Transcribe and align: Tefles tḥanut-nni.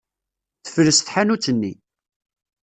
Tefles 0.65 0.99
tḥanut-nni. 0.99 1.73